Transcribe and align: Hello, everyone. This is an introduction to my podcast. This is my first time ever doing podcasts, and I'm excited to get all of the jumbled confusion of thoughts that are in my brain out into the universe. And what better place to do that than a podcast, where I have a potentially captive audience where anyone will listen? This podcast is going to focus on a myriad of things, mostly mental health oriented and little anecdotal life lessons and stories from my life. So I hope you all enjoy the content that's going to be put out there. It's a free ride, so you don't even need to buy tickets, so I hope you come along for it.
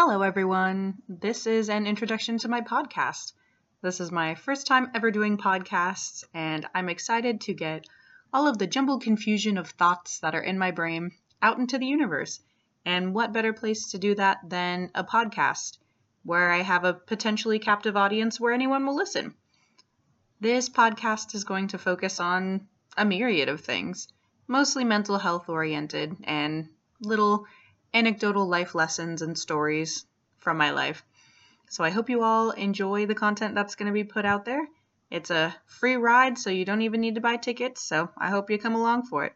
Hello, 0.00 0.22
everyone. 0.22 1.02
This 1.08 1.44
is 1.48 1.68
an 1.68 1.84
introduction 1.84 2.38
to 2.38 2.48
my 2.48 2.60
podcast. 2.60 3.32
This 3.82 3.98
is 3.98 4.12
my 4.12 4.36
first 4.36 4.68
time 4.68 4.92
ever 4.94 5.10
doing 5.10 5.38
podcasts, 5.38 6.22
and 6.32 6.64
I'm 6.72 6.88
excited 6.88 7.40
to 7.40 7.52
get 7.52 7.84
all 8.32 8.46
of 8.46 8.58
the 8.58 8.68
jumbled 8.68 9.02
confusion 9.02 9.58
of 9.58 9.70
thoughts 9.70 10.20
that 10.20 10.36
are 10.36 10.40
in 10.40 10.56
my 10.56 10.70
brain 10.70 11.10
out 11.42 11.58
into 11.58 11.78
the 11.78 11.86
universe. 11.86 12.38
And 12.84 13.12
what 13.12 13.32
better 13.32 13.52
place 13.52 13.90
to 13.90 13.98
do 13.98 14.14
that 14.14 14.38
than 14.48 14.92
a 14.94 15.02
podcast, 15.02 15.78
where 16.22 16.52
I 16.52 16.62
have 16.62 16.84
a 16.84 16.94
potentially 16.94 17.58
captive 17.58 17.96
audience 17.96 18.38
where 18.38 18.52
anyone 18.54 18.86
will 18.86 18.94
listen? 18.94 19.34
This 20.38 20.68
podcast 20.68 21.34
is 21.34 21.42
going 21.42 21.66
to 21.68 21.76
focus 21.76 22.20
on 22.20 22.68
a 22.96 23.04
myriad 23.04 23.48
of 23.48 23.62
things, 23.62 24.06
mostly 24.46 24.84
mental 24.84 25.18
health 25.18 25.48
oriented 25.48 26.14
and 26.22 26.68
little 27.00 27.46
anecdotal 27.94 28.46
life 28.46 28.74
lessons 28.74 29.22
and 29.22 29.38
stories 29.38 30.04
from 30.38 30.56
my 30.56 30.70
life. 30.70 31.04
So 31.70 31.84
I 31.84 31.90
hope 31.90 32.10
you 32.10 32.22
all 32.22 32.50
enjoy 32.50 33.06
the 33.06 33.14
content 33.14 33.54
that's 33.54 33.74
going 33.74 33.86
to 33.86 33.92
be 33.92 34.04
put 34.04 34.24
out 34.24 34.44
there. 34.44 34.66
It's 35.10 35.30
a 35.30 35.54
free 35.66 35.96
ride, 35.96 36.38
so 36.38 36.50
you 36.50 36.64
don't 36.64 36.82
even 36.82 37.00
need 37.00 37.14
to 37.14 37.20
buy 37.20 37.36
tickets, 37.36 37.82
so 37.82 38.10
I 38.16 38.30
hope 38.30 38.50
you 38.50 38.58
come 38.58 38.74
along 38.74 39.04
for 39.04 39.24
it. 39.24 39.34